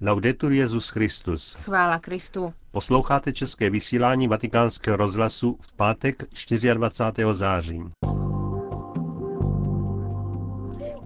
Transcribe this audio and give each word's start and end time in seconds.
Laudetur 0.00 0.52
Jezus 0.52 0.88
Christus. 0.88 1.54
Chvála 1.54 1.98
Kristu. 1.98 2.54
Posloucháte 2.70 3.32
české 3.32 3.70
vysílání 3.70 4.28
Vatikánského 4.28 4.96
rozhlasu 4.96 5.58
v 5.60 5.72
pátek 5.72 6.24
24. 6.74 7.26
září. 7.32 7.82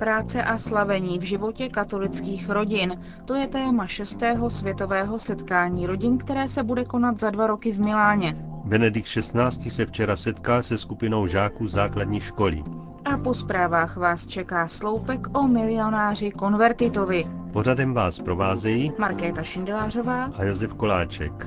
Práce 0.03 0.43
a 0.43 0.59
slavení 0.59 1.19
v 1.19 1.23
životě 1.23 1.69
katolických 1.69 2.51
rodin. 2.51 3.01
To 3.25 3.35
je 3.35 3.49
téma 3.49 3.87
šestého 3.87 4.51
světového 4.51 5.19
setkání 5.19 5.87
rodin, 5.87 6.19
které 6.19 6.49
se 6.49 6.63
bude 6.63 6.85
konat 6.85 7.21
za 7.21 7.31
dva 7.31 7.47
roky 7.47 7.73
v 7.73 7.81
Miláně. 7.81 8.37
Benedikt 8.65 9.09
XVI. 9.09 9.71
se 9.71 9.87
včera 9.87 10.17
setkal 10.17 10.63
se 10.63 10.79
skupinou 10.79 11.27
žáků 11.27 11.69
základní 11.69 12.21
školy. 12.21 12.63
A 13.05 13.19
po 13.19 13.35
zprávách 13.35 13.97
vás 13.97 14.27
čeká 14.27 14.69
sloupek 14.69 15.21
o 15.39 15.43
milionáři 15.49 16.31
konvertitovi. 16.31 17.25
Pořadem 17.53 17.95
vás 17.95 18.21
provázejí 18.21 18.93
Markéta 18.99 19.43
Šindelářová 19.43 20.25
a 20.25 20.45
Josef 20.45 20.75
Koláček. 20.75 21.47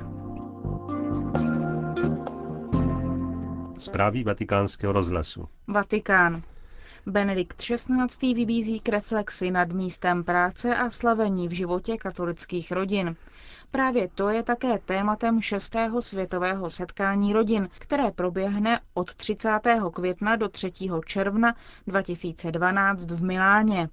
Zprávy 3.78 4.24
vatikánského 4.24 4.92
rozhlasu. 4.92 5.48
Vatikán. 5.68 6.42
Benedikt 7.08 7.62
XVI. 7.62 8.34
vybízí 8.34 8.80
k 8.80 8.88
reflexi 8.88 9.50
nad 9.50 9.72
místem 9.72 10.24
práce 10.24 10.76
a 10.76 10.90
slavení 10.90 11.48
v 11.48 11.52
životě 11.52 11.96
katolických 11.96 12.72
rodin. 12.72 13.16
Právě 13.70 14.08
to 14.14 14.28
je 14.28 14.42
také 14.42 14.78
tématem 14.78 15.40
6. 15.40 15.76
světového 16.00 16.70
setkání 16.70 17.32
rodin, 17.32 17.68
které 17.78 18.10
proběhne 18.10 18.80
od 18.94 19.14
30. 19.14 19.60
května 19.92 20.36
do 20.36 20.48
3. 20.48 20.72
června 21.06 21.54
2012 21.86 23.10
v 23.10 23.22
Miláně. 23.22 23.88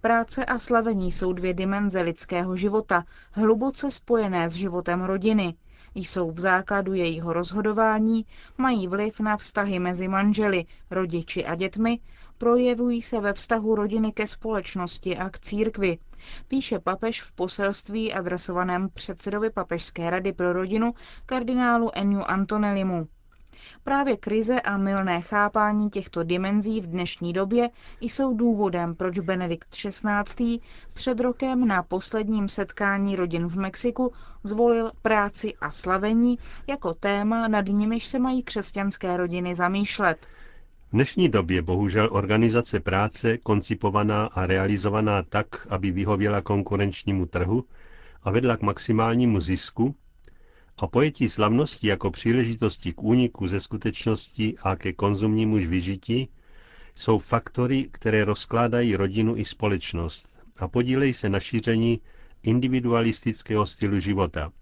Práce 0.00 0.44
a 0.44 0.58
slavení 0.58 1.12
jsou 1.12 1.32
dvě 1.32 1.54
dimenze 1.54 2.00
lidského 2.00 2.56
života, 2.56 3.04
hluboce 3.32 3.90
spojené 3.90 4.50
s 4.50 4.52
životem 4.52 5.02
rodiny. 5.02 5.54
Jsou 5.94 6.30
v 6.30 6.40
základu 6.40 6.94
jejího 6.94 7.32
rozhodování, 7.32 8.26
mají 8.58 8.88
vliv 8.88 9.20
na 9.20 9.36
vztahy 9.36 9.78
mezi 9.78 10.08
manželi, 10.08 10.64
rodiči 10.90 11.44
a 11.46 11.54
dětmi, 11.54 11.98
projevují 12.38 13.02
se 13.02 13.20
ve 13.20 13.32
vztahu 13.32 13.74
rodiny 13.74 14.12
ke 14.12 14.26
společnosti 14.26 15.16
a 15.18 15.30
k 15.30 15.38
církvi, 15.38 15.98
píše 16.48 16.78
papež 16.78 17.22
v 17.22 17.32
poselství 17.32 18.12
adresovaném 18.12 18.88
předsedovi 18.94 19.50
Papežské 19.50 20.10
rady 20.10 20.32
pro 20.32 20.52
rodinu 20.52 20.94
kardinálu 21.26 21.90
Eniu 21.98 22.20
Antonellimu. 22.22 23.08
Právě 23.84 24.16
krize 24.16 24.60
a 24.60 24.76
milné 24.76 25.20
chápání 25.20 25.90
těchto 25.90 26.22
dimenzí 26.22 26.80
v 26.80 26.86
dnešní 26.86 27.32
době 27.32 27.70
jsou 28.00 28.34
důvodem, 28.36 28.94
proč 28.94 29.18
Benedikt 29.18 29.68
XVI. 29.70 30.58
před 30.94 31.20
rokem 31.20 31.66
na 31.68 31.82
posledním 31.82 32.48
setkání 32.48 33.16
rodin 33.16 33.46
v 33.46 33.56
Mexiku 33.56 34.12
zvolil 34.44 34.92
práci 35.02 35.54
a 35.60 35.70
slavení 35.70 36.38
jako 36.66 36.94
téma, 36.94 37.48
nad 37.48 37.66
nimiž 37.68 38.06
se 38.06 38.18
mají 38.18 38.42
křesťanské 38.42 39.16
rodiny 39.16 39.54
zamýšlet. 39.54 40.26
V 40.88 40.92
dnešní 40.92 41.28
době 41.28 41.62
bohužel 41.62 42.08
organizace 42.12 42.80
práce 42.80 43.38
koncipovaná 43.38 44.26
a 44.26 44.46
realizovaná 44.46 45.22
tak, 45.22 45.46
aby 45.70 45.90
vyhověla 45.90 46.40
konkurenčnímu 46.40 47.26
trhu 47.26 47.64
a 48.22 48.30
vedla 48.30 48.56
k 48.56 48.62
maximálnímu 48.62 49.40
zisku, 49.40 49.94
a 50.78 50.86
pojetí 50.86 51.28
slavnosti 51.28 51.88
jako 51.88 52.10
příležitosti 52.10 52.92
k 52.92 53.02
úniku 53.02 53.48
ze 53.48 53.60
skutečnosti 53.60 54.54
a 54.62 54.76
ke 54.76 54.92
konzumnímu 54.92 55.56
vyžití 55.56 56.28
jsou 56.94 57.18
faktory, 57.18 57.88
které 57.92 58.24
rozkládají 58.24 58.96
rodinu 58.96 59.36
i 59.36 59.44
společnost 59.44 60.28
a 60.58 60.68
podílejí 60.68 61.14
se 61.14 61.28
na 61.28 61.40
šíření 61.40 62.00
individualistického 62.42 63.66
stylu 63.66 64.00
života, 64.00 64.52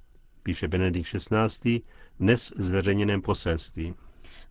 píše 0.43 0.69
Benedikt 0.69 1.09
XVI. 1.09 1.81
dnes 2.21 2.53
zveřejněném 2.57 3.23
poselství. 3.23 3.95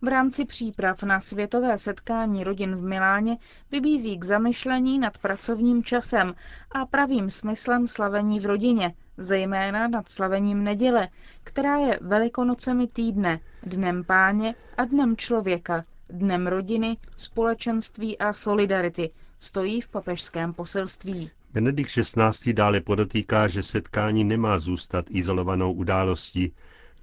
V 0.02 0.08
rámci 0.08 0.44
příprav 0.44 1.02
na 1.02 1.20
světové 1.20 1.78
setkání 1.78 2.44
rodin 2.44 2.76
v 2.76 2.82
Miláně 2.82 3.38
vybízí 3.70 4.18
k 4.18 4.24
zamyšlení 4.24 4.98
nad 4.98 5.18
pracovním 5.18 5.84
časem 5.84 6.34
a 6.70 6.86
pravým 6.86 7.30
smyslem 7.30 7.88
slavení 7.88 8.40
v 8.40 8.46
rodině, 8.46 8.94
zejména 9.16 9.88
nad 9.88 10.10
slavením 10.10 10.64
neděle, 10.64 11.08
která 11.44 11.76
je 11.76 11.98
velikonocemi 12.02 12.86
týdne, 12.86 13.40
dnem 13.62 14.04
páně 14.04 14.54
a 14.76 14.84
dnem 14.84 15.16
člověka, 15.16 15.84
dnem 16.08 16.46
rodiny, 16.46 16.96
společenství 17.16 18.18
a 18.18 18.32
solidarity, 18.32 19.10
stojí 19.40 19.80
v 19.80 19.88
papežském 19.88 20.52
poselství. 20.52 21.30
Benedikt 21.52 21.90
XVI. 21.90 22.52
dále 22.52 22.80
podotýká, 22.80 23.48
že 23.48 23.62
setkání 23.62 24.24
nemá 24.24 24.58
zůstat 24.58 25.06
izolovanou 25.10 25.72
událostí, 25.72 26.52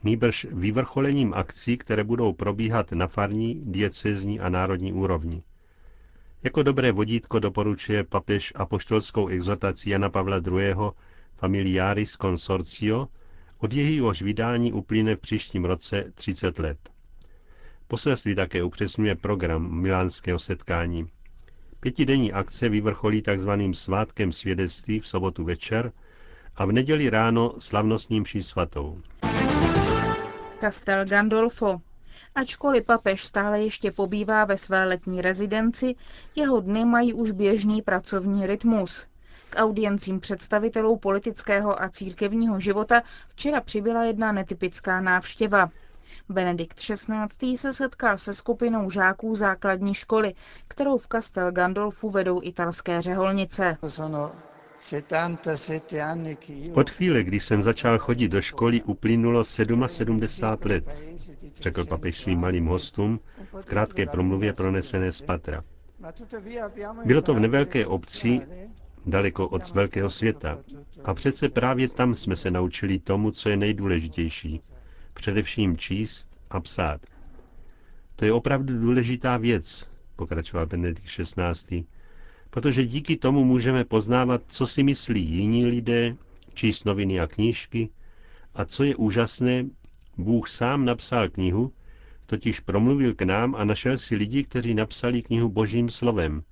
nýbrž 0.03 0.47
vyvrcholením 0.51 1.33
akcí, 1.33 1.77
které 1.77 2.03
budou 2.03 2.33
probíhat 2.33 2.91
na 2.91 3.07
farní, 3.07 3.61
diecezní 3.65 4.39
a 4.39 4.49
národní 4.49 4.93
úrovni. 4.93 5.43
Jako 6.43 6.63
dobré 6.63 6.91
vodítko 6.91 7.39
doporučuje 7.39 8.03
papež 8.03 8.53
apoštolskou 8.55 9.27
exhortaci 9.27 9.89
Jana 9.89 10.09
Pavla 10.09 10.37
II. 10.37 10.75
Familiaris 11.39 12.17
Consortio, 12.17 13.07
od 13.57 13.73
jejíhož 13.73 14.21
vydání 14.21 14.73
uplyne 14.73 15.15
v 15.15 15.19
příštím 15.19 15.65
roce 15.65 16.11
30 16.15 16.59
let. 16.59 16.77
Poselství 17.87 18.35
také 18.35 18.63
upřesňuje 18.63 19.15
program 19.15 19.71
milánského 19.71 20.39
setkání. 20.39 21.07
Pětidenní 21.79 22.33
akce 22.33 22.69
vyvrcholí 22.69 23.21
tzv. 23.21 23.49
svátkem 23.73 24.31
svědectví 24.31 24.99
v 24.99 25.07
sobotu 25.07 25.43
večer 25.43 25.91
a 26.55 26.65
v 26.65 26.71
neděli 26.71 27.09
ráno 27.09 27.53
slavnostním 27.59 28.21
mší 28.23 28.43
svatou. 28.43 29.01
Castel 30.59 31.05
Gandolfo. 31.05 31.81
Ačkoliv 32.35 32.85
papež 32.85 33.23
stále 33.23 33.61
ještě 33.61 33.91
pobývá 33.91 34.45
ve 34.45 34.57
své 34.57 34.85
letní 34.85 35.21
rezidenci, 35.21 35.95
jeho 36.35 36.61
dny 36.61 36.85
mají 36.85 37.13
už 37.13 37.31
běžný 37.31 37.81
pracovní 37.81 38.47
rytmus. 38.47 39.07
K 39.49 39.55
audiencím 39.55 40.19
představitelů 40.19 40.97
politického 40.97 41.81
a 41.83 41.89
církevního 41.89 42.59
života 42.59 43.01
včera 43.27 43.61
přibyla 43.61 44.03
jedna 44.03 44.31
netypická 44.31 45.01
návštěva. 45.01 45.69
Benedikt 46.29 46.79
XVI. 46.79 47.57
se 47.57 47.73
setkal 47.73 48.17
se 48.17 48.33
skupinou 48.33 48.89
žáků 48.89 49.35
základní 49.35 49.93
školy, 49.93 50.33
kterou 50.67 50.97
v 50.97 51.07
Castel 51.07 51.51
Gandolfu 51.51 52.09
vedou 52.09 52.39
italské 52.43 53.01
řeholnice. 53.01 53.77
Od 56.73 56.89
chvíle, 56.89 57.23
kdy 57.23 57.39
jsem 57.39 57.63
začal 57.63 57.97
chodit 57.99 58.27
do 58.27 58.41
školy, 58.41 58.81
uplynulo 58.81 59.43
77 59.43 60.21
let, 60.65 61.03
řekl 61.61 61.85
papež 61.85 62.19
svým 62.19 62.39
malým 62.39 62.65
hostům 62.65 63.19
v 63.53 63.65
krátké 63.65 64.05
promluvě 64.05 64.53
pronesené 64.53 65.11
z 65.11 65.21
Patra. 65.21 65.63
Bylo 67.05 67.21
to 67.21 67.33
v 67.33 67.39
nevelké 67.39 67.85
obci, 67.85 68.41
daleko 69.09 69.47
od 69.47 69.69
velkého 69.73 70.09
světa. 70.09 70.59
A 71.03 71.13
přece 71.13 71.49
právě 71.49 71.89
tam 71.89 72.15
jsme 72.15 72.35
se 72.35 72.51
naučili 72.51 72.99
tomu, 72.99 73.31
co 73.31 73.49
je 73.49 73.57
nejdůležitější. 73.57 74.61
Především 75.13 75.77
číst 75.77 76.29
a 76.49 76.59
psát. 76.59 77.01
To 78.15 78.25
je 78.25 78.33
opravdu 78.33 78.79
důležitá 78.79 79.37
věc, 79.37 79.89
pokračoval 80.15 80.65
Benedikt 80.65 81.07
XVI 81.07 81.85
protože 82.49 82.85
díky 82.85 83.15
tomu 83.15 83.45
můžeme 83.45 83.85
poznávat, 83.85 84.41
co 84.47 84.67
si 84.67 84.83
myslí 84.83 85.25
jiní 85.25 85.65
lidé, 85.65 86.15
číst 86.53 86.85
noviny 86.85 87.19
a 87.19 87.27
knížky 87.27 87.89
a 88.55 88.65
co 88.65 88.83
je 88.83 88.95
úžasné, 88.95 89.65
Bůh 90.17 90.49
sám 90.49 90.85
napsal 90.85 91.29
knihu, 91.29 91.73
totiž 92.25 92.59
promluvil 92.59 93.13
k 93.13 93.21
nám 93.21 93.55
a 93.55 93.63
našel 93.63 93.97
si 93.97 94.15
lidi, 94.15 94.43
kteří 94.43 94.73
napsali 94.73 95.21
knihu 95.21 95.49
božím 95.49 95.89
slovem. 95.89 96.43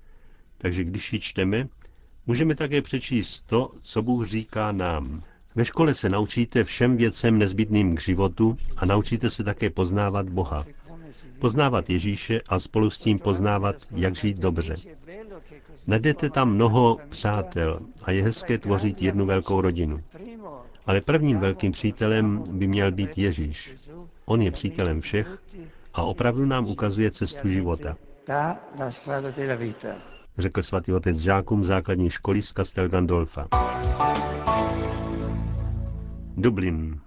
Takže 0.58 0.84
když 0.84 1.12
ji 1.12 1.20
čteme, 1.20 1.68
můžeme 2.28 2.54
také 2.54 2.82
přečíst 2.82 3.40
to, 3.46 3.70
co 3.82 4.02
Bůh 4.02 4.26
říká 4.26 4.72
nám. 4.72 5.22
Ve 5.54 5.64
škole 5.64 5.94
se 5.94 6.08
naučíte 6.08 6.64
všem 6.64 6.96
věcem 6.96 7.38
nezbytným 7.38 7.96
k 7.96 8.00
životu 8.00 8.56
a 8.76 8.86
naučíte 8.86 9.30
se 9.30 9.44
také 9.44 9.70
poznávat 9.70 10.28
Boha. 10.28 10.64
Poznávat 11.38 11.90
Ježíše 11.90 12.40
a 12.48 12.58
spolu 12.58 12.90
s 12.90 12.98
tím 12.98 13.18
poznávat, 13.18 13.76
jak 13.90 14.16
žít 14.16 14.38
dobře. 14.38 14.74
Najdete 15.86 16.30
tam 16.30 16.54
mnoho 16.54 16.98
přátel 17.08 17.80
a 18.02 18.10
je 18.10 18.22
hezké 18.22 18.58
tvořit 18.58 19.02
jednu 19.02 19.26
velkou 19.26 19.60
rodinu. 19.60 20.02
Ale 20.86 21.00
prvním 21.00 21.38
velkým 21.38 21.72
přítelem 21.72 22.44
by 22.52 22.66
měl 22.66 22.92
být 22.92 23.18
Ježíš. 23.18 23.74
On 24.24 24.42
je 24.42 24.50
přítelem 24.50 25.00
všech 25.00 25.38
a 25.94 26.02
opravdu 26.02 26.46
nám 26.46 26.64
ukazuje 26.64 27.10
cestu 27.10 27.48
života. 27.48 27.96
Řekl 30.38 30.62
svatý 30.62 30.92
otec 30.92 31.16
žákům 31.18 31.64
základní 31.64 32.10
školy 32.10 32.42
z 32.42 32.52
Castel 32.52 32.88
Gandolfa. 32.88 33.48
Dublin. 36.36 37.00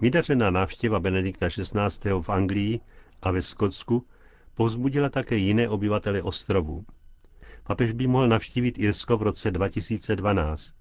Vydařená 0.00 0.50
návštěva 0.50 1.00
Benedikta 1.00 1.48
XVI. 1.48 2.10
v 2.20 2.28
Anglii 2.28 2.80
a 3.22 3.30
ve 3.30 3.42
Skotsku 3.42 4.06
povzbudila 4.54 5.08
také 5.08 5.36
jiné 5.36 5.68
obyvatele 5.68 6.22
ostrovu. 6.22 6.84
Papež 7.62 7.92
by 7.92 8.06
mohl 8.06 8.28
navštívit 8.28 8.78
Irsko 8.78 9.16
v 9.16 9.22
roce 9.22 9.50
2012. 9.50 10.74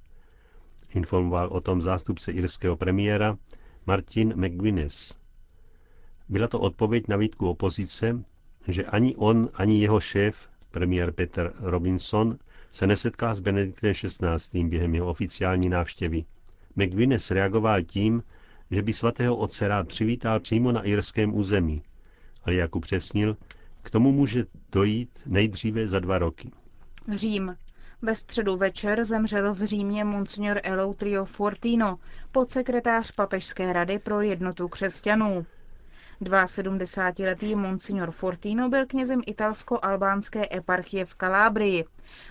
informoval 0.95 1.47
o 1.47 1.61
tom 1.61 1.81
zástupce 1.81 2.31
irského 2.31 2.75
premiéra 2.75 3.37
Martin 3.85 4.33
McGuinness. 4.35 5.17
Byla 6.29 6.47
to 6.47 6.59
odpověď 6.59 7.07
na 7.07 7.17
výtku 7.17 7.49
opozice, 7.49 8.23
že 8.67 8.85
ani 8.85 9.15
on, 9.15 9.49
ani 9.53 9.81
jeho 9.81 9.99
šéf, 9.99 10.52
premiér 10.73 11.11
Peter 11.11 11.53
Robinson, 11.59 12.37
se 12.71 12.87
nesetká 12.87 13.35
s 13.35 13.39
Benediktem 13.39 13.93
XVI. 13.93 14.63
během 14.63 14.95
jeho 14.95 15.09
oficiální 15.09 15.69
návštěvy. 15.69 16.25
McGuinness 16.75 17.31
reagoval 17.31 17.81
tím, 17.81 18.23
že 18.71 18.81
by 18.81 18.93
svatého 18.93 19.35
otce 19.35 19.67
rád 19.67 19.87
přivítal 19.87 20.39
přímo 20.39 20.71
na 20.71 20.81
irském 20.81 21.35
území, 21.35 21.83
ale 22.43 22.55
jak 22.55 22.75
upřesnil, 22.75 23.37
k 23.81 23.91
tomu 23.91 24.11
může 24.11 24.45
dojít 24.71 25.09
nejdříve 25.25 25.87
za 25.87 25.99
dva 25.99 26.17
roky. 26.17 26.51
Řím. 27.15 27.55
Ve 28.01 28.15
středu 28.15 28.57
večer 28.57 29.03
zemřel 29.03 29.53
v 29.53 29.63
Římě 29.63 30.03
monsignor 30.03 30.59
Eleutrio 30.63 31.25
Fortino, 31.25 31.99
podsekretář 32.31 33.11
Papežské 33.11 33.73
rady 33.73 33.99
pro 33.99 34.21
jednotu 34.21 34.67
křesťanů. 34.67 35.45
72-letý 36.29 37.55
monsignor 37.55 38.11
Fortino 38.11 38.69
byl 38.69 38.85
knězem 38.85 39.21
italsko-albánské 39.27 40.47
eparchie 40.57 41.05
v 41.05 41.15
Kalábrii. 41.15 41.85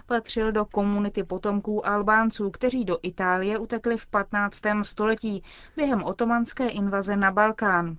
Patřil 0.06 0.52
do 0.52 0.64
komunity 0.64 1.24
potomků 1.24 1.86
Albánců, 1.86 2.50
kteří 2.50 2.84
do 2.84 2.98
Itálie 3.02 3.58
utekli 3.58 3.96
v 3.96 4.06
15. 4.06 4.62
století 4.82 5.42
během 5.76 6.02
otomanské 6.04 6.68
invaze 6.68 7.16
na 7.16 7.30
Balkán. 7.30 7.96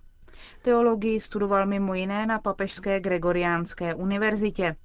Teologii 0.62 1.20
studoval 1.20 1.66
mimo 1.66 1.94
jiné 1.94 2.26
na 2.26 2.40
Papežské 2.40 3.00
Gregoriánské 3.00 3.96
univerzitě. 3.96 4.76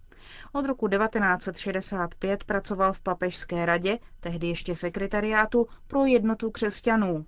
Od 0.53 0.65
roku 0.67 0.89
1965 0.89 2.45
pracoval 2.45 2.93
v 2.93 3.01
Papežské 3.01 3.67
radě, 3.67 3.99
tehdy 4.21 4.47
ještě 4.47 4.75
sekretariátu, 4.75 5.67
pro 5.87 6.05
jednotu 6.05 6.51
křesťanů. 6.51 7.27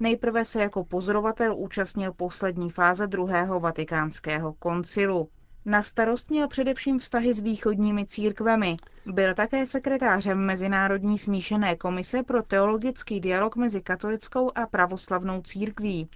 Nejprve 0.00 0.44
se 0.44 0.62
jako 0.62 0.84
pozorovatel 0.84 1.54
účastnil 1.56 2.12
poslední 2.12 2.70
fáze 2.70 3.06
druhého 3.06 3.60
vatikánského 3.60 4.52
koncilu. 4.52 5.28
Na 5.66 5.82
starost 5.82 6.30
měl 6.30 6.48
především 6.48 6.98
vztahy 6.98 7.32
s 7.32 7.40
východními 7.40 8.06
církvemi. 8.06 8.76
Byl 9.06 9.34
také 9.34 9.66
sekretářem 9.66 10.38
Mezinárodní 10.38 11.18
smíšené 11.18 11.76
komise 11.76 12.22
pro 12.22 12.42
teologický 12.42 13.20
dialog 13.20 13.56
mezi 13.56 13.80
katolickou 13.80 14.50
a 14.54 14.66
pravoslavnou 14.66 15.42
církví. 15.42 16.08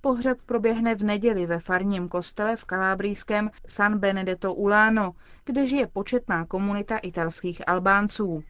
Pohřeb 0.00 0.38
proběhne 0.46 0.94
v 0.94 1.02
neděli 1.02 1.46
ve 1.46 1.58
farním 1.58 2.08
kostele 2.08 2.56
v 2.56 2.64
kalábrijském 2.64 3.50
San 3.66 3.98
Benedetto 3.98 4.54
Ulano, 4.54 5.12
kde 5.44 5.66
žije 5.66 5.86
početná 5.86 6.46
komunita 6.46 6.98
italských 6.98 7.68
Albánců. 7.68 8.42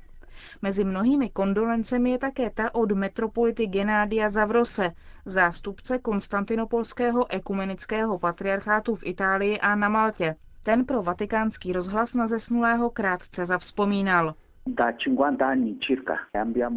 Mezi 0.62 0.85
mnohými 0.85 1.31
kondolencemi 1.31 2.11
je 2.11 2.19
také 2.19 2.50
ta 2.50 2.75
od 2.75 2.93
metropolity 2.93 3.67
Genádia 3.67 4.29
Zavrose, 4.29 4.93
zástupce 5.25 5.99
konstantinopolského 5.99 7.31
ekumenického 7.31 8.19
patriarchátu 8.19 8.94
v 8.94 9.06
Itálii 9.06 9.59
a 9.61 9.75
na 9.75 9.88
Maltě. 9.88 10.37
Ten 10.62 10.85
pro 10.85 11.03
vatikánský 11.03 11.73
rozhlas 11.73 12.15
na 12.15 12.27
zesnulého 12.27 12.91
krátce 12.91 13.47
zavzpomínal. 13.47 14.35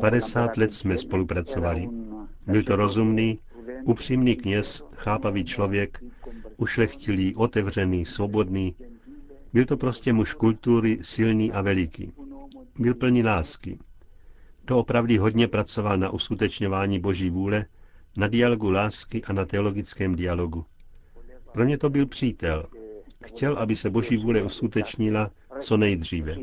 50 0.01 0.57
let 0.57 0.73
jsme 0.73 0.97
spolupracovali. 0.97 1.89
Byl 2.47 2.63
to 2.63 2.75
rozumný, 2.75 3.39
upřímný 3.83 4.35
kněz, 4.35 4.83
chápavý 4.95 5.45
člověk, 5.45 6.03
ušlechtilý, 6.57 7.35
otevřený, 7.35 8.05
svobodný. 8.05 8.75
Byl 9.53 9.65
to 9.65 9.77
prostě 9.77 10.13
muž 10.13 10.33
kultury, 10.33 10.97
silný 11.01 11.51
a 11.51 11.61
veliký. 11.61 12.13
Byl 12.79 12.95
plný 12.95 13.23
lásky. 13.23 13.79
To 14.65 14.79
opravdu 14.79 15.21
hodně 15.21 15.47
pracoval 15.47 15.97
na 15.97 16.09
uskutečňování 16.09 16.99
boží 16.99 17.29
vůle, 17.29 17.65
na 18.17 18.27
dialogu 18.27 18.69
lásky 18.69 19.23
a 19.23 19.33
na 19.33 19.45
teologickém 19.45 20.15
dialogu. 20.15 20.65
Pro 21.53 21.65
mě 21.65 21.77
to 21.77 21.89
byl 21.89 22.05
přítel. 22.05 22.65
Chtěl, 23.25 23.57
aby 23.57 23.75
se 23.75 23.89
boží 23.89 24.17
vůle 24.17 24.41
uskutečnila 24.43 25.31
co 25.59 25.77
nejdříve. 25.77 26.35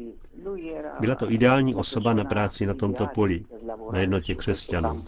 Byla 1.01 1.15
to 1.15 1.31
ideální 1.33 1.75
osoba 1.75 2.15
na 2.15 2.25
práci 2.25 2.67
na 2.67 2.75
tomto 2.75 3.07
poli, 3.07 3.45
na 3.93 3.99
jednotě 3.99 4.35
křesťanů. 4.35 5.05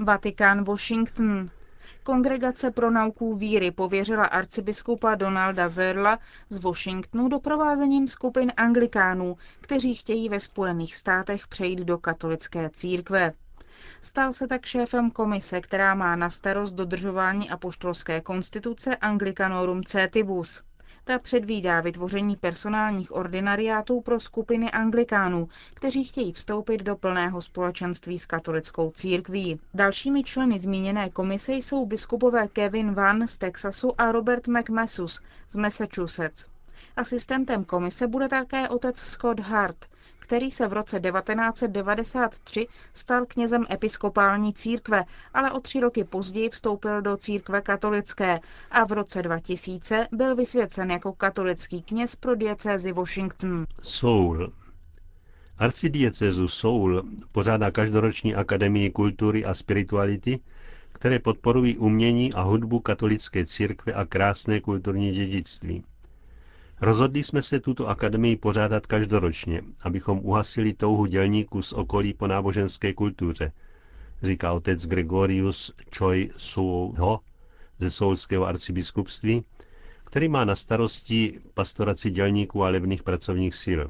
Vatikán 0.00 0.64
Washington. 0.64 1.48
Kongregace 2.06 2.70
pro 2.70 2.90
nauku 2.90 3.34
víry 3.34 3.70
pověřila 3.70 4.24
arcibiskupa 4.24 5.14
Donalda 5.14 5.68
Verla 5.68 6.18
z 6.48 6.58
Washingtonu 6.58 7.28
doprovázením 7.28 8.08
skupin 8.08 8.52
anglikánů, 8.56 9.36
kteří 9.60 9.94
chtějí 9.94 10.28
ve 10.28 10.40
Spojených 10.40 10.96
státech 10.96 11.48
přejít 11.48 11.78
do 11.78 11.98
katolické 11.98 12.70
církve. 12.70 13.32
Stal 14.00 14.32
se 14.32 14.46
tak 14.46 14.64
šéfem 14.66 15.10
komise, 15.10 15.60
která 15.60 15.94
má 15.94 16.16
na 16.16 16.30
starost 16.30 16.72
dodržování 16.72 17.50
apoštolské 17.50 18.20
konstituce 18.20 18.96
Anglicanorum 18.96 19.84
Cetibus. 19.84 20.62
Ta 21.06 21.18
předvídá 21.18 21.80
vytvoření 21.80 22.36
personálních 22.36 23.12
ordinariátů 23.14 24.00
pro 24.00 24.20
skupiny 24.20 24.70
anglikánů, 24.70 25.48
kteří 25.74 26.04
chtějí 26.04 26.32
vstoupit 26.32 26.82
do 26.82 26.96
plného 26.96 27.40
společenství 27.42 28.18
s 28.18 28.26
katolickou 28.26 28.90
církví. 28.90 29.60
Dalšími 29.74 30.22
členy 30.24 30.58
zmíněné 30.58 31.10
komise 31.10 31.52
jsou 31.52 31.86
biskupové 31.86 32.48
Kevin 32.48 32.94
Van 32.94 33.28
z 33.28 33.38
Texasu 33.38 34.00
a 34.00 34.12
Robert 34.12 34.48
McMasus 34.48 35.20
z 35.48 35.56
Massachusetts. 35.56 36.53
Asistentem 36.96 37.64
komise 37.64 38.06
bude 38.06 38.28
také 38.28 38.68
otec 38.68 38.98
Scott 38.98 39.40
Hart, 39.40 39.86
který 40.18 40.50
se 40.50 40.68
v 40.68 40.72
roce 40.72 41.00
1993 41.00 42.66
stal 42.94 43.26
knězem 43.26 43.64
episkopální 43.70 44.54
církve, 44.54 45.04
ale 45.34 45.52
o 45.52 45.60
tři 45.60 45.80
roky 45.80 46.04
později 46.04 46.50
vstoupil 46.50 47.02
do 47.02 47.16
církve 47.16 47.60
katolické 47.60 48.40
a 48.70 48.84
v 48.84 48.92
roce 48.92 49.22
2000 49.22 50.08
byl 50.12 50.36
vysvěcen 50.36 50.90
jako 50.90 51.12
katolický 51.12 51.82
kněz 51.82 52.16
pro 52.16 52.34
diecézi 52.34 52.92
Washington. 52.92 53.66
Soul. 53.82 54.52
Arcidiecezu 55.58 56.48
Soul 56.48 57.02
pořádá 57.32 57.70
každoroční 57.70 58.34
akademii 58.34 58.90
kultury 58.90 59.44
a 59.44 59.54
spirituality, 59.54 60.40
které 60.92 61.18
podporují 61.18 61.78
umění 61.78 62.32
a 62.32 62.42
hudbu 62.42 62.80
katolické 62.80 63.46
církve 63.46 63.92
a 63.92 64.04
krásné 64.04 64.60
kulturní 64.60 65.12
dědictví. 65.12 65.84
Rozhodli 66.84 67.24
jsme 67.24 67.42
se 67.42 67.60
tuto 67.60 67.88
akademii 67.88 68.36
pořádat 68.36 68.86
každoročně, 68.86 69.62
abychom 69.82 70.18
uhasili 70.22 70.72
touhu 70.72 71.06
dělníků 71.06 71.62
z 71.62 71.72
okolí 71.72 72.14
po 72.14 72.26
náboženské 72.26 72.92
kultuře, 72.92 73.52
říká 74.22 74.52
otec 74.52 74.86
Gregorius 74.86 75.72
Choi 75.98 76.30
Suho 76.36 77.20
ze 77.78 77.90
Soulského 77.90 78.46
arcibiskupství, 78.46 79.44
který 80.04 80.28
má 80.28 80.44
na 80.44 80.56
starosti 80.56 81.40
pastoraci 81.54 82.10
dělníků 82.10 82.64
a 82.64 82.68
levných 82.68 83.02
pracovních 83.02 83.54
sil. 83.64 83.80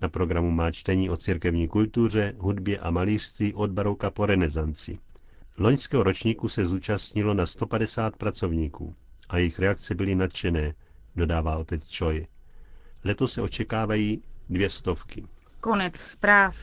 Na 0.00 0.08
programu 0.08 0.50
má 0.50 0.70
čtení 0.70 1.10
o 1.10 1.16
církevní 1.16 1.68
kultuře, 1.68 2.34
hudbě 2.38 2.78
a 2.78 2.90
malířství 2.90 3.54
od 3.54 3.70
baroka 3.70 4.10
po 4.10 4.26
renesanci. 4.26 4.98
Loňského 5.58 6.02
ročníku 6.02 6.48
se 6.48 6.66
zúčastnilo 6.66 7.34
na 7.34 7.46
150 7.46 8.16
pracovníků 8.16 8.94
a 9.28 9.38
jejich 9.38 9.58
reakce 9.58 9.94
byly 9.94 10.14
nadšené, 10.14 10.74
dodává 11.16 11.56
otec 11.56 11.96
Choi. 11.98 12.26
Letos 13.04 13.32
se 13.32 13.42
očekávají 13.42 14.22
dvě 14.50 14.70
stovky. 14.70 15.24
Konec 15.60 15.96
zpráv. 15.96 16.56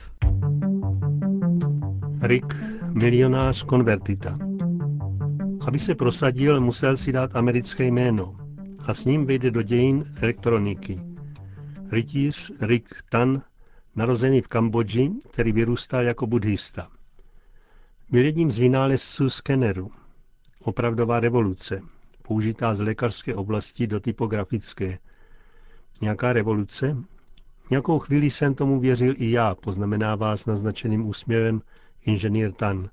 Rick, 2.22 2.54
milionář 2.88 3.62
konvertita. 3.62 4.38
Aby 5.66 5.78
se 5.78 5.94
prosadil, 5.94 6.60
musel 6.60 6.96
si 6.96 7.12
dát 7.12 7.36
americké 7.36 7.84
jméno 7.84 8.36
a 8.86 8.94
s 8.94 9.04
ním 9.04 9.26
vyjde 9.26 9.50
do 9.50 9.62
dějin 9.62 10.04
elektroniky. 10.22 11.00
Rytíř 11.90 12.52
Rick 12.60 13.02
Tan, 13.10 13.42
narozený 13.96 14.40
v 14.40 14.46
Kambodži, 14.48 15.10
který 15.30 15.52
vyrůstal 15.52 16.02
jako 16.04 16.26
buddhista. 16.26 16.88
Byl 18.10 18.24
jedním 18.24 18.50
z 18.50 18.58
vynálezců 18.58 19.30
skeneru. 19.30 19.90
Opravdová 20.64 21.20
revoluce, 21.20 21.80
použitá 22.22 22.74
z 22.74 22.80
lékařské 22.80 23.34
oblasti 23.34 23.86
do 23.86 24.00
typografické– 24.00 24.98
Nějaká 26.00 26.32
revoluce? 26.32 26.96
Nějakou 27.70 27.98
chvíli 27.98 28.30
jsem 28.30 28.54
tomu 28.54 28.80
věřil 28.80 29.14
i 29.16 29.30
já, 29.30 29.54
poznamenává 29.54 30.36
s 30.36 30.46
naznačeným 30.46 31.06
úsměvem 31.06 31.60
inženýr 32.02 32.52
Tan. 32.52 32.90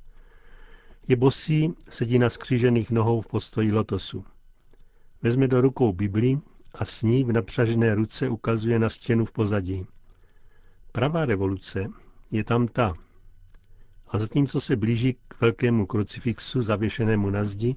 Je 1.08 1.16
bosý, 1.16 1.74
sedí 1.90 2.20
na 2.20 2.30
skřížených 2.30 2.92
nohou 2.92 3.22
v 3.22 3.28
postoji 3.28 3.72
lotosu. 3.72 4.26
Vezme 5.22 5.48
do 5.48 5.62
rukou 5.62 5.94
Bibli 5.94 6.40
a 6.74 6.86
s 6.86 7.02
ní 7.02 7.24
v 7.24 7.32
napřažené 7.32 7.96
ruce 7.96 8.30
ukazuje 8.30 8.80
na 8.80 8.90
stěnu 8.90 9.26
v 9.26 9.32
pozadí. 9.32 9.86
Pravá 10.92 11.26
revoluce 11.26 11.88
je 12.32 12.44
tam 12.44 12.68
ta. 12.68 12.94
A 14.08 14.18
zatímco 14.18 14.62
se 14.62 14.76
blíží 14.76 15.14
k 15.28 15.42
velkému 15.42 15.86
krucifixu 15.86 16.62
zavěšenému 16.62 17.30
na 17.30 17.46
zdi, 17.46 17.76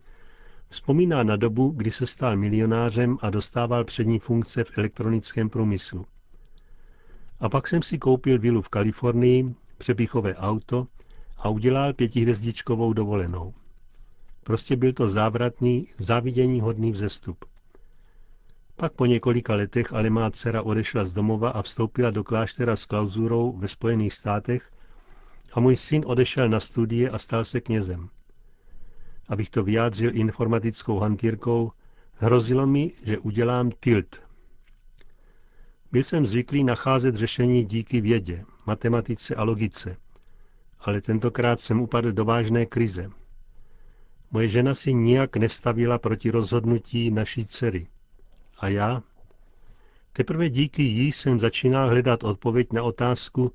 Vzpomíná 0.73 1.23
na 1.23 1.37
dobu, 1.37 1.69
kdy 1.69 1.91
se 1.91 2.07
stal 2.07 2.37
milionářem 2.37 3.19
a 3.21 3.31
dostával 3.31 3.85
přední 3.85 4.19
funkce 4.19 4.65
v 4.65 4.79
elektronickém 4.79 5.51
průmyslu. 5.51 6.07
A 7.41 7.49
pak 7.49 7.69
jsem 7.69 7.83
si 7.83 7.99
koupil 7.99 8.39
vilu 8.39 8.63
v 8.63 8.69
Kalifornii, 8.69 9.55
přepichové 9.79 10.35
auto 10.35 10.87
a 11.39 11.49
udělal 11.49 11.93
pětihvězdičkovou 11.93 12.93
dovolenou. 12.93 13.55
Prostě 14.43 14.77
byl 14.77 14.93
to 14.93 15.09
závratný, 15.09 15.87
závidění 15.99 16.61
hodný 16.61 16.93
vzestup. 16.93 17.45
Pak 18.77 18.93
po 18.93 19.07
několika 19.07 19.55
letech 19.55 19.93
ale 19.93 20.11
má 20.11 20.31
dcera 20.31 20.63
odešla 20.63 21.05
z 21.05 21.13
domova 21.13 21.51
a 21.51 21.63
vstoupila 21.63 22.11
do 22.11 22.25
kláštera 22.25 22.77
s 22.77 22.85
klauzurou 22.85 23.53
ve 23.59 23.69
Spojených 23.69 24.15
státech 24.15 24.71
a 25.53 25.61
můj 25.61 25.77
syn 25.77 26.03
odešel 26.07 26.49
na 26.49 26.61
studie 26.61 27.11
a 27.11 27.19
stal 27.19 27.45
se 27.45 27.61
knězem. 27.61 28.09
Abych 29.29 29.51
to 29.51 29.65
vyjádřil 29.65 30.17
informatickou 30.17 30.99
hantýrkou, 30.99 31.73
hrozilo 32.13 32.67
mi, 32.67 32.91
že 33.05 33.19
udělám 33.19 33.71
tilt. 33.81 34.23
Byl 35.93 36.03
jsem 36.03 36.27
zvyklý 36.27 36.65
nacházet 36.65 37.15
řešení 37.15 37.65
díky 37.65 38.01
vědě, 38.01 38.45
matematice 38.67 39.35
a 39.35 39.43
logice, 39.43 39.97
ale 40.81 41.01
tentokrát 41.01 41.61
jsem 41.61 41.81
upadl 41.81 42.13
do 42.13 42.25
vážné 42.25 42.67
krize. 42.67 43.11
Moje 44.31 44.49
žena 44.49 44.75
si 44.75 44.95
nijak 44.95 45.37
nestavila 45.37 45.99
proti 45.99 46.31
rozhodnutí 46.31 47.11
naší 47.11 47.45
dcery. 47.45 47.87
A 48.59 48.69
já? 48.69 49.03
Teprve 50.13 50.51
díky 50.51 50.83
jí 50.83 51.13
jsem 51.13 51.41
začínal 51.41 51.89
hledat 51.89 52.25
odpověď 52.25 52.73
na 52.73 52.83
otázku, 52.83 53.53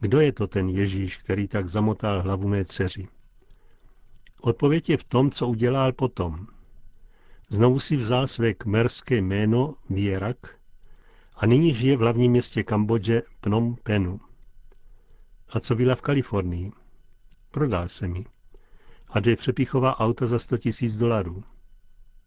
kdo 0.00 0.20
je 0.20 0.32
to 0.32 0.46
ten 0.46 0.68
Ježíš, 0.68 1.16
který 1.16 1.48
tak 1.48 1.68
zamotal 1.68 2.22
hlavu 2.22 2.48
mé 2.48 2.64
dceři. 2.64 3.08
Odpověď 4.40 4.90
je 4.90 4.96
v 4.96 5.04
tom, 5.04 5.30
co 5.30 5.48
udělal 5.48 5.92
potom. 5.92 6.46
Znovu 7.48 7.80
si 7.80 7.96
vzal 7.96 8.26
své 8.26 8.54
kmerské 8.54 9.16
jméno 9.16 9.74
Věrak 9.90 10.58
a 11.36 11.46
nyní 11.46 11.74
žije 11.74 11.96
v 11.96 12.00
hlavním 12.00 12.30
městě 12.30 12.62
Kambodže 12.62 13.22
Phnom 13.40 13.76
Penhu. 13.82 14.20
A 15.48 15.60
co 15.60 15.74
byla 15.74 15.94
v 15.94 16.02
Kalifornii? 16.02 16.72
Prodal 17.50 17.88
se 17.88 18.08
mi. 18.08 18.24
A 19.08 19.20
dvě 19.20 19.36
přepichová 19.36 20.00
auta 20.00 20.26
za 20.26 20.38
100 20.38 20.58
tisíc 20.58 20.96
dolarů. 20.96 21.44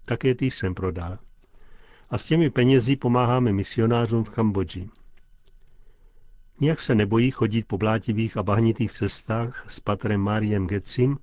Také 0.05 0.35
ty 0.35 0.51
jsem 0.51 0.75
prodal. 0.75 1.17
A 2.09 2.17
s 2.17 2.25
těmi 2.25 2.49
penězi 2.49 2.95
pomáháme 2.95 3.51
misionářům 3.51 4.23
v 4.23 4.29
Kambodži. 4.29 4.89
Nijak 6.59 6.79
se 6.79 6.95
nebojí 6.95 7.31
chodit 7.31 7.67
po 7.67 7.77
blátivých 7.77 8.37
a 8.37 8.43
bahnitých 8.43 8.91
cestách 8.91 9.65
s 9.67 9.79
patrem 9.79 10.21
Máriem 10.21 10.67
Getsim 10.67 11.17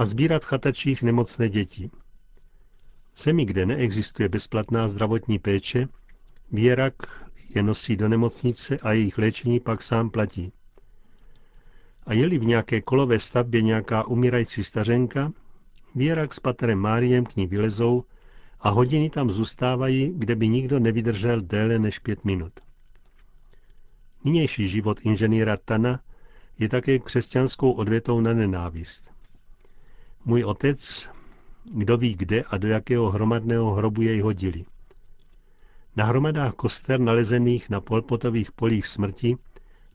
a 0.00 0.04
sbírat 0.04 0.44
chatačích 0.44 1.02
nemocné 1.02 1.48
děti. 1.48 1.90
V 3.12 3.22
zemi, 3.22 3.44
kde 3.44 3.66
neexistuje 3.66 4.28
bezplatná 4.28 4.88
zdravotní 4.88 5.38
péče, 5.38 5.88
Věrak 6.52 6.94
je 7.54 7.62
nosí 7.62 7.96
do 7.96 8.08
nemocnice 8.08 8.78
a 8.78 8.92
jejich 8.92 9.18
léčení 9.18 9.60
pak 9.60 9.82
sám 9.82 10.10
platí. 10.10 10.52
A 12.06 12.14
je-li 12.14 12.38
v 12.38 12.44
nějaké 12.44 12.80
kolové 12.80 13.18
stavbě 13.18 13.62
nějaká 13.62 14.06
umírající 14.06 14.64
stařenka, 14.64 15.32
Věrak 15.94 16.34
s 16.34 16.40
patrem 16.40 16.78
Máriem 16.78 17.24
k 17.26 17.36
ní 17.36 17.46
vylezou 17.46 18.04
a 18.60 18.70
hodiny 18.70 19.10
tam 19.10 19.30
zůstávají, 19.30 20.12
kde 20.16 20.36
by 20.36 20.48
nikdo 20.48 20.78
nevydržel 20.78 21.40
déle 21.40 21.78
než 21.78 21.98
pět 21.98 22.24
minut. 22.24 22.52
Nynější 24.24 24.68
život 24.68 25.00
inženýra 25.02 25.56
Tana 25.56 26.00
je 26.58 26.68
také 26.68 26.98
křesťanskou 26.98 27.72
odvětou 27.72 28.20
na 28.20 28.32
nenávist. 28.32 29.10
Můj 30.24 30.44
otec, 30.44 31.08
kdo 31.74 31.96
ví 31.96 32.14
kde 32.14 32.42
a 32.42 32.58
do 32.58 32.68
jakého 32.68 33.10
hromadného 33.10 33.70
hrobu 33.70 34.02
jej 34.02 34.20
hodili. 34.20 34.64
Na 35.96 36.04
hromadách 36.04 36.54
koster 36.54 37.00
nalezených 37.00 37.70
na 37.70 37.80
polpotových 37.80 38.52
polích 38.52 38.86
smrti, 38.86 39.36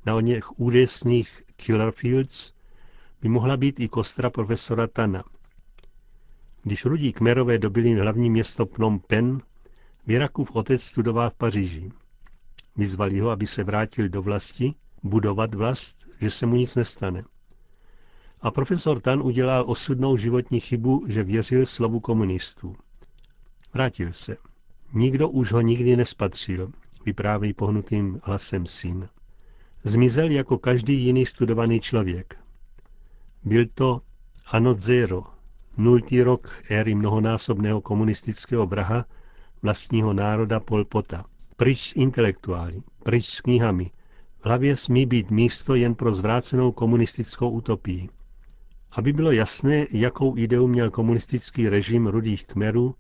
na 0.05 0.15
o 0.15 0.20
něch 0.20 0.60
úděsných 0.60 1.44
Killerfields, 1.55 2.53
by 3.22 3.29
mohla 3.29 3.58
být 3.58 3.79
i 3.79 3.88
kostra 3.88 4.29
profesora 4.29 4.88
Tana. 4.88 5.24
Když 6.63 6.86
rudí 6.86 7.13
kmerové 7.13 7.58
dobili 7.58 7.94
hlavní 7.94 8.29
město 8.29 8.65
Phnom 8.65 9.00
Penh, 9.00 9.44
Věrakův 10.08 10.51
otec 10.55 10.84
studoval 10.84 11.29
v 11.29 11.36
Paříži. 11.36 11.91
Vyzvali 12.75 13.20
ho, 13.20 13.29
aby 13.29 13.48
se 13.48 13.63
vrátil 13.63 14.10
do 14.10 14.22
vlasti, 14.22 14.74
budovat 15.03 15.55
vlast, 15.55 16.08
že 16.22 16.32
se 16.32 16.46
mu 16.46 16.55
nic 16.55 16.75
nestane. 16.75 17.24
A 18.42 18.51
profesor 18.51 19.00
Tan 19.00 19.22
udělal 19.22 19.63
osudnou 19.68 20.18
životní 20.18 20.60
chybu, 20.60 21.06
že 21.08 21.24
věřil 21.24 21.65
slovu 21.65 22.00
komunistů. 22.00 22.75
Vrátil 23.74 24.13
se. 24.13 24.38
Nikdo 24.94 25.30
už 25.30 25.51
ho 25.51 25.62
nikdy 25.62 25.96
nespatřil, 25.96 26.72
vypráví 27.06 27.54
pohnutým 27.54 28.20
hlasem 28.24 28.65
syn. 28.65 29.10
Zmizel 29.84 30.32
jako 30.32 30.58
každý 30.58 31.06
jiný 31.06 31.25
studovaný 31.25 31.80
člověk. 31.80 32.38
Byl 33.44 33.65
to 33.74 34.01
Ano 34.46 34.74
Zero, 34.74 35.24
nultý 35.77 36.24
rok 36.24 36.62
éry 36.70 36.96
mnohonásobného 36.96 37.82
komunistického 37.82 38.65
vraha 38.65 39.06
vlastního 39.62 40.13
národa 40.13 40.60
Pol 40.60 40.86
Pota. 40.86 41.25
Pryč 41.56 41.89
s 41.89 41.96
intelektuály, 41.96 42.82
pryč 43.04 43.25
s 43.25 43.42
knihami. 43.42 43.92
V 44.39 44.46
hlavě 44.46 44.75
smí 44.75 45.06
být 45.06 45.32
místo 45.32 45.75
jen 45.75 45.96
pro 45.96 46.13
zvrácenou 46.13 46.72
komunistickou 46.72 47.50
utopii. 47.50 48.10
Aby 48.95 49.13
bylo 49.13 49.31
jasné, 49.31 49.85
jakou 49.91 50.37
ideu 50.37 50.67
měl 50.67 50.91
komunistický 50.91 51.69
režim 51.69 52.07
rudých 52.07 52.45
kmerů, 52.45 52.95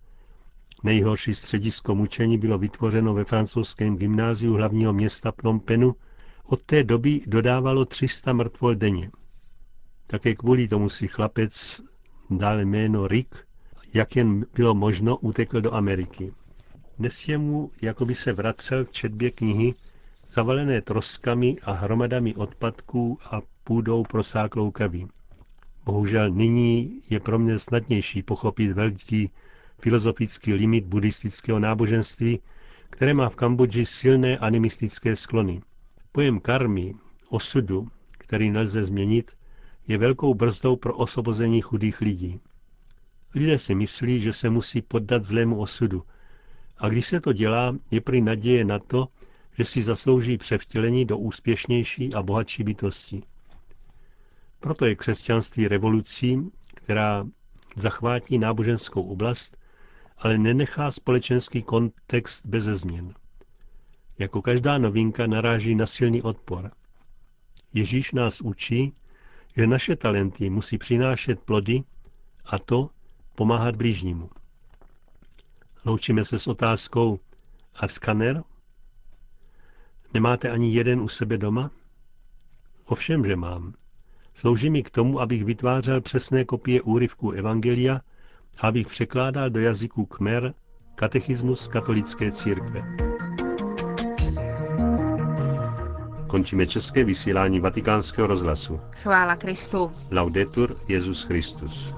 nejhorší 0.83 1.35
středisko 1.35 1.95
mučení 1.95 2.37
bylo 2.37 2.57
vytvořeno 2.57 3.13
ve 3.13 3.23
francouzském 3.23 3.97
gymnáziu 3.97 4.53
hlavního 4.53 4.93
města 4.93 5.31
Phnom 5.31 5.59
Penhu, 5.59 5.95
od 6.43 6.63
té 6.63 6.83
doby 6.83 7.19
dodávalo 7.27 7.85
300 7.85 8.33
mrtvol 8.33 8.75
denně. 8.75 9.11
Také 10.07 10.35
kvůli 10.35 10.67
tomu 10.67 10.89
si 10.89 11.07
chlapec 11.07 11.81
dal 12.29 12.59
jméno 12.59 13.07
Rick, 13.07 13.35
jak 13.93 14.15
jen 14.15 14.45
bylo 14.55 14.75
možno, 14.75 15.17
utekl 15.17 15.61
do 15.61 15.73
Ameriky. 15.73 16.33
Dnes 16.99 17.27
je 17.27 17.37
mu, 17.37 17.71
jako 17.81 18.05
by 18.05 18.15
se 18.15 18.33
vracel 18.33 18.85
k 18.85 18.91
četbě 18.91 19.31
knihy, 19.31 19.73
zavalené 20.29 20.81
troskami 20.81 21.55
a 21.63 21.71
hromadami 21.71 22.35
odpadků 22.35 23.17
a 23.31 23.41
půdou 23.63 24.03
prosáklou 24.03 24.71
kaví. 24.71 25.07
Bohužel 25.85 26.29
nyní 26.29 27.01
je 27.09 27.19
pro 27.19 27.39
mě 27.39 27.59
snadnější 27.59 28.23
pochopit 28.23 28.71
velký 28.71 29.31
filozofický 29.79 30.53
limit 30.53 30.85
buddhistického 30.85 31.59
náboženství, 31.59 32.39
které 32.89 33.13
má 33.13 33.29
v 33.29 33.35
Kambodži 33.35 33.85
silné 33.85 34.37
animistické 34.37 35.15
sklony. 35.15 35.61
Pojem 36.11 36.39
karmy, 36.39 36.95
osudu, 37.29 37.87
který 38.11 38.51
nelze 38.51 38.85
změnit, 38.85 39.31
je 39.87 39.97
velkou 39.97 40.33
brzdou 40.33 40.75
pro 40.75 40.97
osvobození 40.97 41.61
chudých 41.61 42.01
lidí. 42.01 42.39
Lidé 43.35 43.59
si 43.59 43.75
myslí, 43.75 44.21
že 44.21 44.33
se 44.33 44.49
musí 44.49 44.81
poddat 44.81 45.23
zlému 45.23 45.59
osudu, 45.59 46.03
a 46.77 46.89
když 46.89 47.07
se 47.07 47.21
to 47.21 47.33
dělá, 47.33 47.77
je 47.91 48.01
prý 48.01 48.21
naděje 48.21 48.65
na 48.65 48.79
to, 48.79 49.07
že 49.57 49.63
si 49.63 49.83
zaslouží 49.83 50.37
převtělení 50.37 51.05
do 51.05 51.17
úspěšnější 51.17 52.13
a 52.13 52.23
bohatší 52.23 52.63
bytosti. 52.63 53.23
Proto 54.65 54.85
je 54.85 54.95
křesťanství 54.95 55.67
revolucí, 55.67 56.51
která 56.67 57.27
zachvátí 57.75 58.37
náboženskou 58.37 59.03
oblast, 59.03 59.57
ale 60.17 60.37
nenechá 60.37 60.91
společenský 60.91 61.63
kontext 61.63 62.45
bez 62.45 62.63
změn. 62.63 63.13
Jako 64.19 64.41
každá 64.41 64.77
novinka 64.77 65.27
naráží 65.27 65.75
na 65.75 65.85
silný 65.85 66.21
odpor. 66.21 66.71
Ježíš 67.73 68.11
nás 68.11 68.41
učí, 68.41 68.93
že 69.55 69.67
naše 69.67 69.95
talenty 69.95 70.49
musí 70.49 70.77
přinášet 70.77 71.39
plody 71.39 71.83
a 72.45 72.59
to 72.59 72.89
pomáhat 73.35 73.75
blížnímu. 73.75 74.29
Loučíme 75.85 76.25
se 76.25 76.39
s 76.39 76.47
otázkou 76.47 77.19
a 77.75 77.87
skaner? 77.87 78.43
Nemáte 80.13 80.49
ani 80.49 80.73
jeden 80.73 81.01
u 81.01 81.07
sebe 81.07 81.37
doma? 81.37 81.71
Ovšem, 82.85 83.25
že 83.25 83.35
mám. 83.35 83.73
Slouží 84.35 84.69
mi 84.69 84.83
k 84.83 84.89
tomu, 84.89 85.21
abych 85.21 85.43
vytvářel 85.43 86.01
přesné 86.01 86.45
kopie 86.45 86.81
úryvků 86.81 87.31
Evangelia 87.31 88.01
a 88.59 88.67
abych 88.67 88.87
překládal 88.87 89.49
do 89.49 89.59
jazyků 89.59 90.05
Kmer 90.05 90.53
katechismus 90.95 91.67
katolické 91.67 92.31
církve. 92.31 92.83
Končíme 96.27 96.67
české 96.67 97.03
vysílání 97.03 97.59
vatikánského 97.59 98.27
rozhlasu. 98.27 98.79
Chvála 98.95 99.35
Kristu. 99.35 99.91
Laudetur 100.11 100.77
Jezus 100.87 101.23
Christus. 101.23 101.93